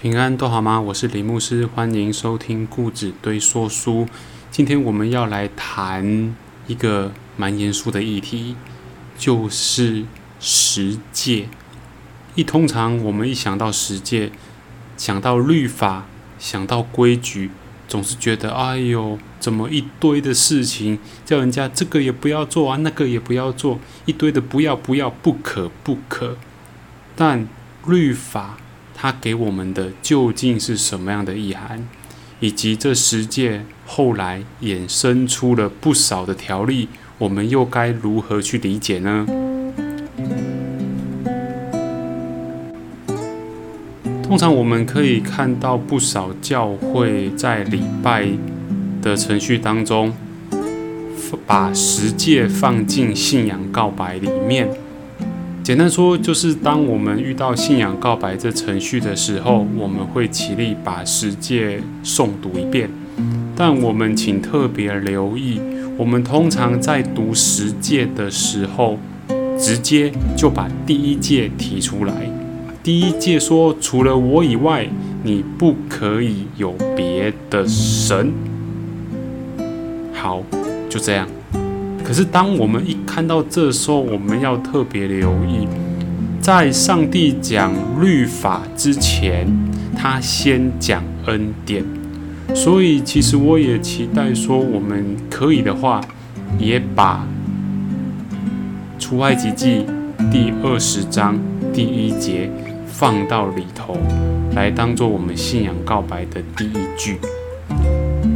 [0.00, 0.80] 平安都好吗？
[0.80, 4.08] 我是李牧师，欢迎收听故纸堆说书。
[4.50, 6.34] 今天我们要来谈
[6.66, 8.56] 一个蛮严肃的议题，
[9.18, 10.06] 就是
[10.40, 11.50] 十诫。
[12.34, 14.32] 一通常我们一想到十诫，
[14.96, 16.06] 想到律法，
[16.38, 17.50] 想到规矩，
[17.86, 26.38] 总是觉得哎呦，怎么一堆的事情，叫人家这个也不要做啊，那个也不要做，一堆的不要不要，不可不可。
[27.14, 27.46] 但
[27.86, 28.56] 律法。
[29.02, 31.88] 它给我们的究竟是什么样的意涵，
[32.38, 36.86] 以及这十诫后来衍生出了不少的条例，
[37.16, 39.26] 我们又该如何去理解呢？
[44.22, 48.28] 通常我们可以看到不少教会在礼拜
[49.00, 50.12] 的程序当中，
[51.46, 54.68] 把十诫放进信仰告白里面。
[55.62, 62.90] 简单说，就是当我们遇到信仰告白这程序的时候，我们会起立把十诫诵读一遍。
[63.54, 65.60] 但我们请特别留意，
[65.96, 68.98] 我们通常在读十诫的时候，
[69.58, 72.14] 直接就把第一诫提出来。
[72.82, 74.88] 第一诫说：“除了我以外，
[75.22, 78.32] 你不可以有别的神。”
[80.14, 80.42] 好，
[80.88, 81.28] 就这样。
[82.10, 85.68] 可是，当我们一看到这时候，我们要特别留意，
[86.40, 89.46] 在上帝讲律法之前，
[89.96, 91.84] 他先讲恩典。
[92.52, 96.00] 所以，其实我也期待说，我们可以的话，
[96.58, 97.24] 也把
[98.98, 99.86] 出埃及记
[100.32, 101.38] 第二十章
[101.72, 102.50] 第一节
[102.88, 103.96] 放到里头，
[104.56, 107.20] 来当做我们信仰告白的第一句。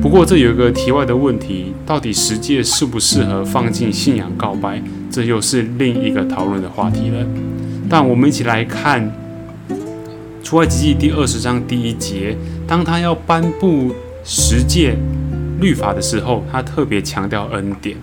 [0.05, 4.83] 不过，这有一个题外的问题：到底十诫适不适合放进信仰告白？
[5.11, 7.27] 这又是另一个讨论的话题了。
[7.89, 9.11] 但我们一起来看
[10.45, 14.95] 《出埃及记》第二十章第一节，当他要颁布十诫
[15.59, 17.97] 律法的时候，他特别强调恩典。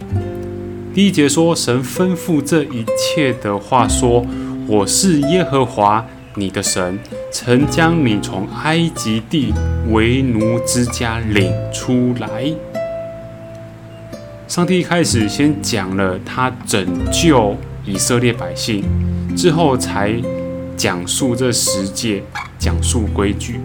[0.95, 4.25] 第一节说：“神吩咐这一切的话，说
[4.65, 6.03] 我是耶和华。”
[6.35, 6.97] 你的神
[7.29, 9.53] 曾将你从埃及地
[9.89, 12.51] 为奴之家领出来。
[14.47, 17.55] 上帝一开始先讲了他拯救
[17.85, 18.83] 以色列百姓，
[19.35, 20.13] 之后才
[20.77, 22.23] 讲述这十诫，
[22.57, 23.59] 讲述规矩。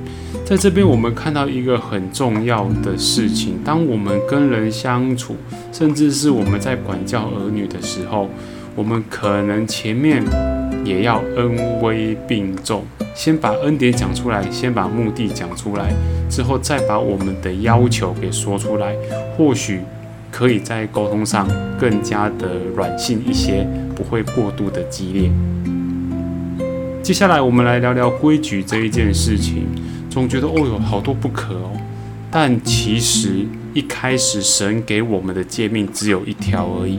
[0.45, 5.37] 在这边，我们看到一个很重要的事情：当我们跟人相处，
[5.73, 8.29] 甚至是我们在管教儿女的时候，
[8.75, 10.25] 我们可能前面。
[10.85, 12.85] 也要恩威并重，
[13.15, 15.93] 先把恩典讲出来，先把目的讲出来，
[16.29, 18.95] 之后再把我们的要求给说出来，
[19.37, 19.81] 或许
[20.31, 25.31] 可以在沟通上更加的软性一些，不会过度的激烈。
[27.03, 29.67] 接下来我们来聊聊规矩这一件事情，
[30.11, 31.71] 总觉得哦哟好多不可哦，
[32.31, 36.99] 但其实一开始神给我们的诫命只有一条而已，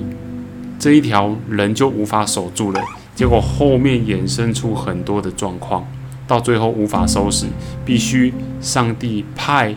[0.80, 2.82] 这一条人就无法守住了。
[3.18, 5.84] 结果后面衍生出很多的状况，
[6.28, 7.48] 到最后无法收拾，
[7.84, 9.76] 必须上帝派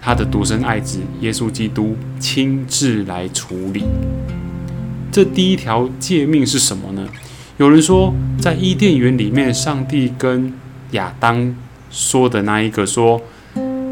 [0.00, 3.82] 他的独生爱子耶稣基督亲自来处理。
[5.10, 7.08] 这第一条诫命是什么呢？
[7.56, 10.52] 有人说，在伊甸园里面，上帝跟
[10.92, 11.56] 亚当
[11.90, 13.20] 说的那一个说，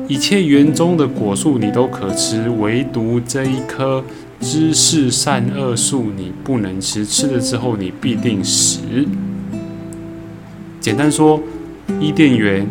[0.06, 4.04] 一切园中的果树你都可吃，唯独这一棵。
[4.42, 8.80] 知识善恶树你不能吃，吃了之后你必定死。
[10.80, 11.40] 简单说，
[12.00, 12.66] 伊甸园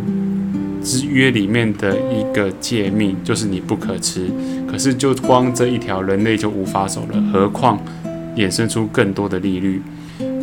[0.83, 4.29] 之约里面的一个诫命就是你不可吃。
[4.69, 7.81] 可是就光这一条，人类就无法守了，何况
[8.35, 9.81] 衍生出更多的利率。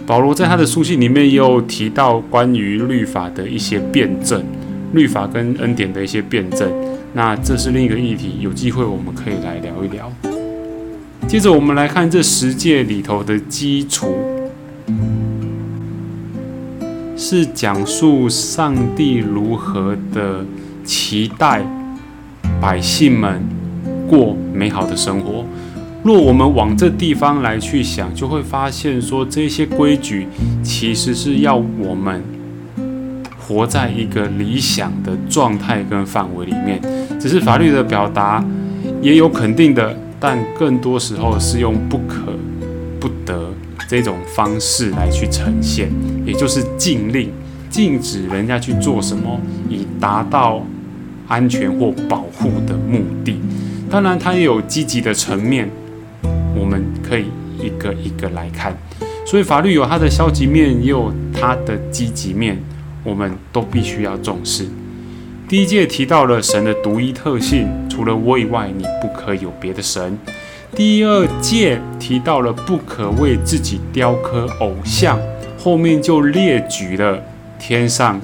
[0.06, 4.42] 保罗在他的书信里面也有提到关于律法的一些辩证，
[4.94, 6.72] 律法跟恩典的一些辩证。
[7.12, 10.10] 那这是另一个议题，有机会我们可以来聊一聊。
[11.28, 14.16] 接着我们来看这十诫里头的基础，
[17.18, 20.42] 是讲述上帝如何的
[20.86, 21.62] 期待
[22.58, 23.42] 百姓们
[24.08, 25.44] 过美好的生活。
[26.02, 30.26] 若我们往这地方来去想，就会发现说这些规矩
[30.62, 32.24] 其实是要我们
[33.38, 36.80] 活在一个理想的状态跟范围里面。
[37.20, 38.42] 只是法律的表达
[39.02, 39.94] 也有肯定的。
[40.20, 42.32] 但更多时候是用不可、
[42.98, 43.52] 不得
[43.88, 45.90] 这种方式来去呈现，
[46.26, 47.30] 也就是禁令，
[47.70, 50.62] 禁止人家去做什么，以达到
[51.28, 53.40] 安全或保护的目的。
[53.90, 55.70] 当然，它也有积极的层面，
[56.54, 57.26] 我们可以
[57.58, 58.76] 一个一个来看。
[59.24, 62.58] 所以，法律有它的消极面，也有它的积极面，
[63.04, 64.66] 我们都必须要重视。
[65.48, 70.18] 第一届提到了神的独一特性，除了我以外，你不可有别的神。
[70.76, 75.18] 第二届提到了不可为自己雕刻偶像，
[75.58, 77.22] 后面就列举了
[77.58, 78.20] 天上、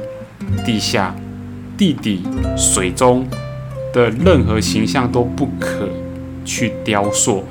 [0.67, 1.17] 地下、
[1.79, 2.23] 地底、
[2.59, 3.27] 水中
[3.95, 5.89] 的任何形象都不可
[6.45, 7.43] 去雕塑。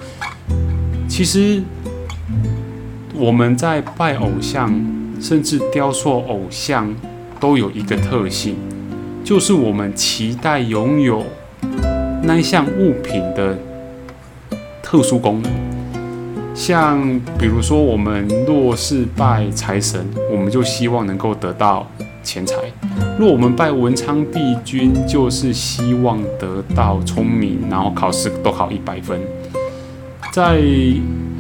[1.08, 1.64] 其实
[3.16, 4.72] 我们在拜偶像，
[5.19, 6.94] 甚至雕塑偶像，
[7.40, 8.56] 都有一个特性，
[9.24, 11.25] 就是我们期待拥有
[12.24, 13.58] 那一项物品的。
[14.86, 15.52] 特殊功能，
[16.54, 17.02] 像
[17.40, 21.90] 比如说，我们若是拜财神，我们就希望能够得到
[22.22, 22.58] 钱财；
[23.18, 29.19] 若我们拜文昌帝君，就是希望得到聪明，然后考试都考一百分。
[30.31, 30.60] 在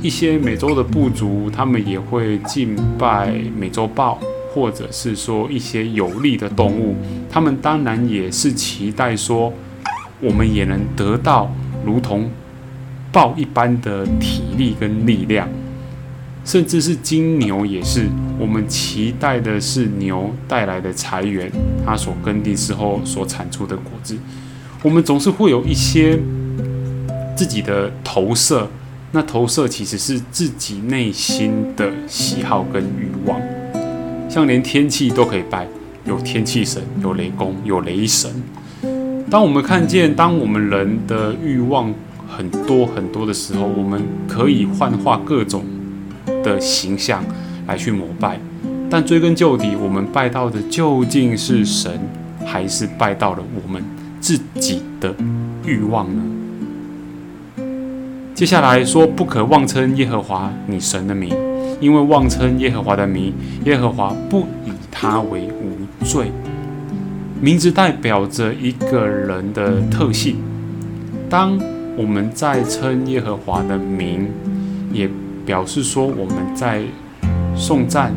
[0.01, 4.17] 一些美洲的部族，他们也会敬拜美洲豹，
[4.51, 6.95] 或者是说一些有力的动物，
[7.33, 9.51] 他们当然也是期待说，
[10.21, 11.51] 我们也能得到
[11.83, 12.29] 如同。
[13.11, 15.47] 豹一般的体力跟力量，
[16.43, 18.07] 甚至是金牛也是，
[18.39, 21.51] 我们期待的是牛带来的财源，
[21.85, 24.17] 它所耕地之后所产出的果子。
[24.81, 26.17] 我们总是会有一些
[27.37, 28.67] 自己的投射，
[29.11, 33.39] 那投射其实是自己内心的喜好跟欲望。
[34.27, 35.67] 像连天气都可以拜，
[36.05, 38.31] 有天气神，有雷公，有雷神。
[39.29, 41.93] 当我们看见，当我们人的欲望。
[42.35, 45.63] 很多很多的时候，我们可以幻化各种
[46.43, 47.23] 的形象
[47.67, 48.39] 来去膜拜，
[48.89, 51.91] 但追根究底，我们拜到的究竟是神，
[52.43, 53.83] 还是拜到了我们
[54.19, 55.13] 自己的
[55.63, 57.63] 欲望呢？
[58.33, 61.29] 接下来说，不可妄称耶和华你神的名，
[61.83, 63.33] 因为妄称耶和华的名，
[63.65, 66.31] 耶和华不以他为无罪。
[67.41, 70.37] 名字代表着一个人的特性，
[71.29, 71.59] 当。
[71.95, 74.27] 我们在称耶和华的名，
[74.91, 75.07] 也
[75.45, 76.81] 表示说我们在
[77.55, 78.11] 颂赞，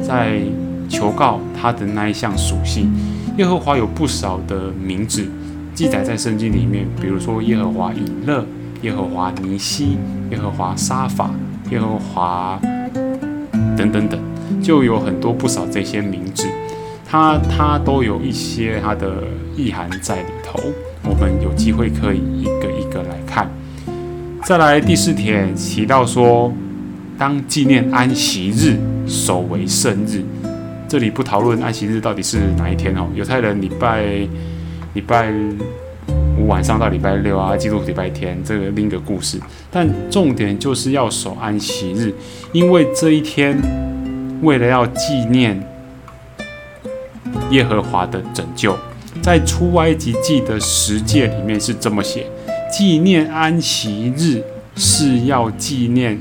[0.00, 0.40] 在
[0.88, 2.88] 求告他的那一项属性。
[3.36, 5.26] 耶和华有不少的名字
[5.74, 8.46] 记载在圣经里面，比如说耶和华以勒、
[8.82, 9.98] 耶和华尼西、
[10.30, 11.28] 耶和华沙法、
[11.72, 12.56] 耶和华
[13.76, 14.18] 等等等，
[14.62, 16.46] 就有很多不少这些名字，
[17.08, 19.24] 它它都有一些它的
[19.56, 20.58] 意涵在里头。
[21.04, 23.48] 我们有机会可以一个一个来看。
[24.44, 26.52] 再来第四点提到说，
[27.16, 28.76] 当纪念安息日，
[29.06, 30.24] 守为圣日。
[30.88, 33.08] 这里不讨论安息日到底是哪一天哦。
[33.14, 34.04] 犹太人礼拜
[34.94, 35.32] 礼拜
[36.38, 39.40] 五晚上到礼拜六啊，基督礼拜天，这个另一个故事。
[39.70, 42.14] 但重点就是要守安息日，
[42.52, 43.58] 因为这一天
[44.42, 45.60] 为了要纪念
[47.50, 48.76] 耶和华的拯救。
[49.22, 52.26] 在出埃及记的十诫里面是这么写：
[52.70, 54.42] 纪念安息日
[54.76, 56.20] 是要纪念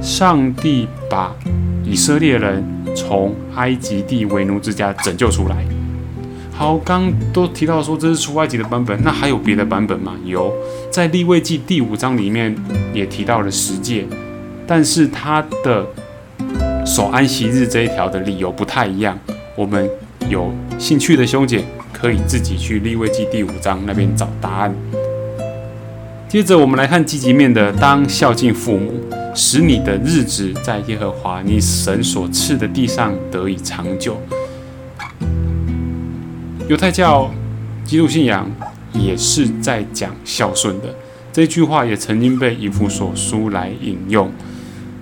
[0.00, 1.34] 上帝把
[1.84, 2.64] 以色列人
[2.94, 5.56] 从埃及地为奴之家拯救出来。
[6.56, 10.14] 好，刚都提到说这是出埃及的版本，那还有别的版本吗？
[10.24, 10.52] 有，
[10.90, 12.56] 在立位记第五章里面
[12.94, 14.06] 也提到了十诫，
[14.66, 15.86] 但是它的
[16.84, 19.18] 守安息日这一条的理由不太一样。
[19.54, 19.88] 我们
[20.28, 21.64] 有兴趣的兄姐。
[21.98, 24.76] 可以自己去立位记第五章那边找答案。
[26.28, 28.92] 接着我们来看积极面的，当孝敬父母，
[29.34, 34.20] 使你的日子在耶和华你神所赐的地上得以长久。
[36.68, 37.30] 犹太教、
[37.84, 38.50] 基督信仰
[38.92, 40.92] 也是在讲孝顺的，
[41.32, 44.32] 这句话也曾经被以弗所书来引用，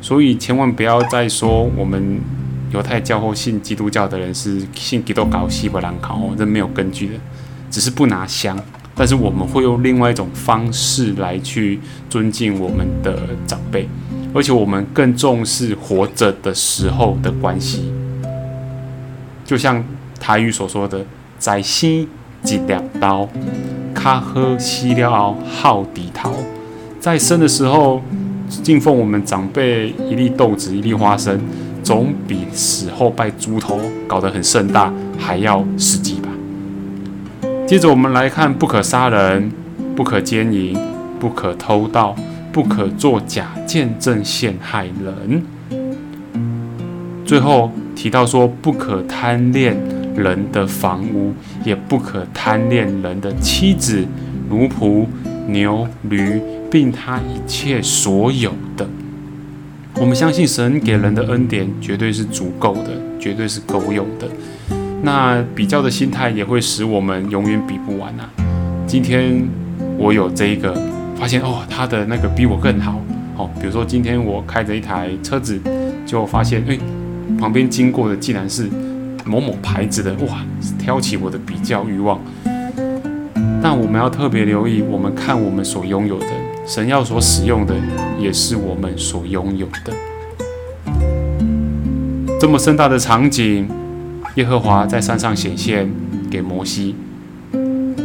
[0.02, 2.20] 所以千万不要再说我们。
[2.72, 7.14] 犹太教或信基督教的人是信基督教、希伯兰考哦，这没有根据的，
[7.70, 8.58] 只是不拿香。
[8.96, 11.78] 但是我们会用另外一种方式来去
[12.10, 13.88] 尊敬我们的长辈，
[14.34, 17.92] 而且我们更重视活着的时候的关系。
[19.44, 19.84] 就像
[20.18, 21.06] 台语所说的
[21.38, 22.06] “在生
[22.44, 23.28] 一两刀，
[23.94, 26.32] 卡喝西了后好低头”，
[27.00, 28.02] 在生的时候
[28.48, 31.40] 敬奉我们长辈一粒豆子、一粒花生。
[31.82, 36.30] 总比死后拜猪头搞得很盛大还要实际吧。
[37.66, 39.52] 接着我们来看：不可杀人，
[39.94, 40.74] 不可奸淫，
[41.20, 42.16] 不可偷盗，
[42.50, 45.42] 不可作假见证陷害人。
[47.26, 49.76] 最后提到说：不可贪恋
[50.16, 51.32] 人的房屋，
[51.64, 54.04] 也不可贪恋人的妻子、
[54.48, 55.06] 奴仆、
[55.48, 56.40] 牛、驴，
[56.70, 58.86] 并他一切所有的。
[59.96, 64.28] 我们相信神给人的恩典绝对是足够的，绝对是够用的。
[65.02, 68.24] 那比较的心态也会使我们永远比不完呐。
[68.86, 69.46] 今天
[69.98, 70.74] 我有这一个，
[71.14, 73.00] 发现哦，他的那个比我更好
[73.36, 73.50] 哦。
[73.60, 75.60] 比如说今天我开着一台车子，
[76.06, 76.78] 就发现哎，
[77.38, 78.68] 旁边经过的竟然是
[79.24, 80.44] 某某牌子的，哇，
[80.78, 82.20] 挑起我的比较欲望。
[83.62, 86.26] 但我们要特别留意，我们看我们所拥有的，
[86.66, 87.74] 神要所使用的，
[88.20, 89.92] 也是我们所拥有的。
[92.38, 93.66] 这么盛大的场景，
[94.34, 95.90] 耶和华在山上显现
[96.30, 96.94] 给摩西，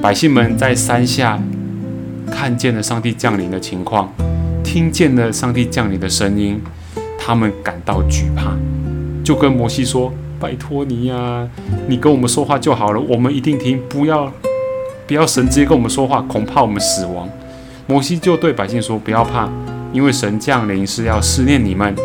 [0.01, 1.38] 百姓们在山下
[2.31, 4.13] 看见了上帝降临的情况，
[4.63, 6.61] 听见了上帝降临的声音，
[7.19, 8.55] 他们感到惧怕，
[9.25, 11.48] 就跟摩西说：“拜托你呀，
[11.88, 14.31] 你跟我们说话就好了，我们一定听，不要。”
[15.08, 17.27] 不要神直接跟我们说话，恐怕我们死亡。
[17.88, 19.50] 摩西就对百姓说：“不要怕，
[19.91, 21.96] 因为神降临是要试炼你们，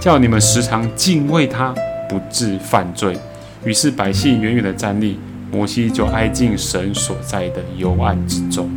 [0.00, 1.74] 叫你们时常敬畏他，
[2.08, 3.18] 不致犯罪。”
[3.66, 5.18] 于是百姓远远的站立，
[5.50, 8.70] 摩西就挨近神所在的幽暗之中。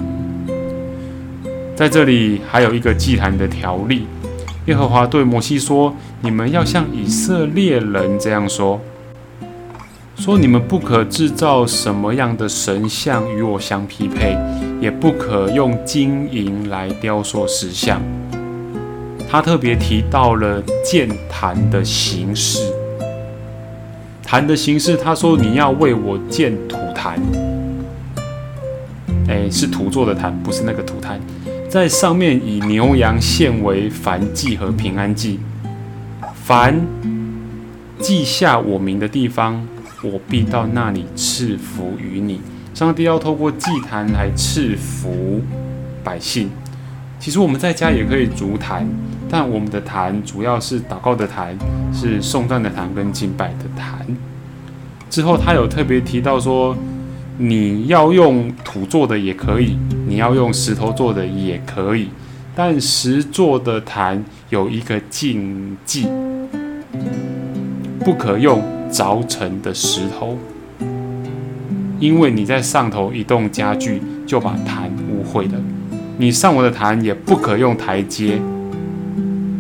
[1.76, 4.08] 在这里还有一个祭坛的条例，
[4.66, 8.82] 耶和华对摩西说：“你们要像以色列人这样说。”
[10.28, 14.38] 说你们不可制造什么样的神像与我相匹配，
[14.82, 18.02] 也不可用金银来雕塑石像。
[19.30, 22.60] 他特别提到了建坛的形式，
[24.22, 27.18] 坛的形式，他说你要为我建土坛，
[29.30, 31.22] 哎，是土做的坛，不是那个土坛，
[31.70, 35.40] 在上面以牛羊献为凡祭和平安祭，
[36.44, 36.86] 凡
[38.00, 39.66] 记下我名的地方。
[40.04, 42.42] 我必到那里赐福于你。
[42.74, 45.42] 上帝要透过祭坛来赐福
[46.04, 46.50] 百姓。
[47.20, 48.88] 其实我们在家也可以足坛，
[49.28, 51.58] 但我们的坛主要是祷告的坛，
[51.92, 54.06] 是颂赞的坛跟敬拜的坛。
[55.10, 56.78] 之后他有特别提到说，
[57.40, 62.10] 你要用土做的也可以，你要用石头做的也可以，
[62.56, 66.08] 但石做的坛有一个禁忌，
[68.06, 68.77] 不可用。
[68.92, 70.38] 凿成的石头，
[72.00, 75.60] 因为你在上头移动家具，就把坛污秽了。
[76.18, 78.40] 你上我的坛也不可用台阶，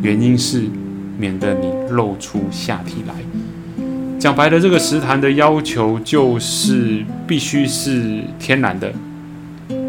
[0.01, 0.63] 原因是
[1.17, 3.13] 免得你露出下体来。
[4.19, 8.91] 讲白了，这个石坛的要求就是必须是天然的，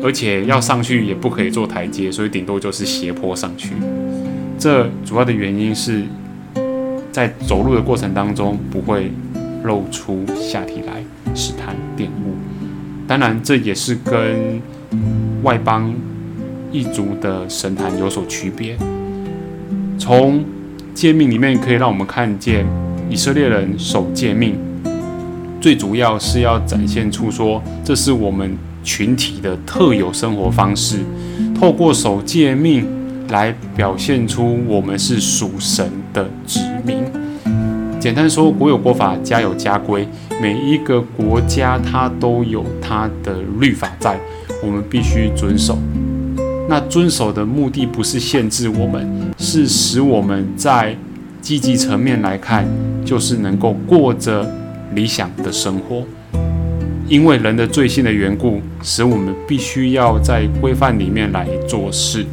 [0.02, 3.72] 而且要上去也不可以做台阶，所以顶多就是斜坡上去。
[4.58, 6.02] 这主要的原因是
[7.10, 9.10] 在走路的过程当中不会。
[9.68, 12.34] 露出下体来，使它玷污。
[13.06, 14.60] 当然，这也是跟
[15.42, 15.94] 外邦
[16.72, 18.76] 异族的神坛有所区别。
[19.98, 20.42] 从
[20.94, 22.66] 诫命里面可以让我们看见，
[23.10, 24.56] 以色列人守诫命，
[25.60, 30.96] 最主要是要展现出说，这是我们群体的特有生活方式。
[31.54, 32.86] 透过守诫命
[33.28, 37.17] 来表现出我们是属神的子民。
[38.00, 40.06] 简单说，国有国法，家有家规。
[40.40, 44.16] 每一个国家它都有它的律法在，
[44.62, 45.76] 我们必须遵守。
[46.68, 50.96] 那遵守的目的不是限制我们，是使我们在
[51.42, 52.64] 积极层面来看，
[53.04, 54.48] 就是能够过着
[54.94, 56.04] 理想的生活。
[57.08, 62.24] 因为人的罪性的缘故，使我们必须要在规范里面来做事，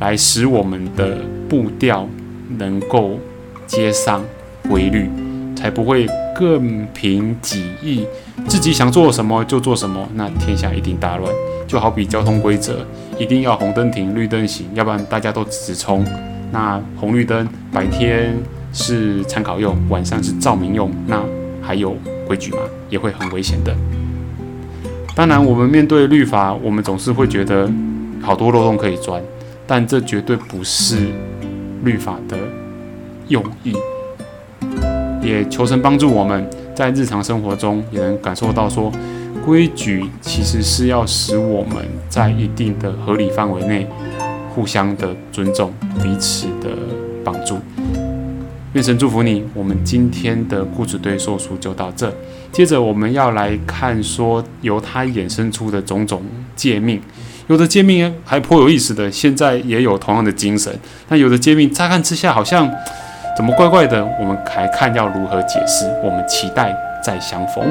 [0.00, 1.18] 来使我们的
[1.50, 2.08] 步调
[2.56, 3.18] 能够
[3.66, 4.24] 接上。
[4.68, 5.08] 规律，
[5.56, 8.06] 才不会更凭己意，
[8.46, 11.32] 自己想做什么就做什么，那天下一定大乱。
[11.66, 12.84] 就好比交通规则，
[13.18, 16.04] 一定要红灯停，绿灯行，要不然大家都直冲。
[16.50, 18.36] 那红绿灯白天
[18.74, 21.24] 是参考用，晚上是照明用，那
[21.62, 22.58] 还有规矩吗？
[22.90, 23.74] 也会很危险的。
[25.14, 27.70] 当然，我们面对律法，我们总是会觉得
[28.20, 29.22] 好多漏洞可以钻，
[29.66, 31.06] 但这绝对不是
[31.84, 32.36] 律法的
[33.28, 33.74] 用意。
[35.22, 38.92] 也求神帮助我们在日常生活中也能感受到，说
[39.44, 41.76] 规矩其实是要使我们
[42.08, 43.86] 在一定的合理范围内
[44.52, 46.70] 互相的尊重，彼此的
[47.24, 47.58] 帮助。
[48.72, 49.44] 愿神祝福你。
[49.54, 52.12] 我们今天的故事对说书就到这。
[52.50, 56.22] 接着我们要来看说由它衍生出的种种
[56.56, 57.00] 诫命，
[57.48, 60.76] 有的诫命还颇有意思的，现在也有同样的精神。
[61.08, 62.68] 但有的诫命乍看之下好像。
[63.34, 64.04] 怎么怪怪的？
[64.18, 65.90] 我们还看要如何解释？
[66.02, 67.64] 我们期待再相逢。